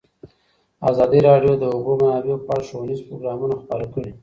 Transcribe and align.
ازادي 0.89 1.19
راډیو 1.29 1.53
د 1.57 1.59
د 1.61 1.63
اوبو 1.75 1.91
منابع 2.01 2.37
په 2.45 2.51
اړه 2.55 2.65
ښوونیز 2.67 2.99
پروګرامونه 3.07 3.53
خپاره 3.61 3.85
کړي. 3.93 4.11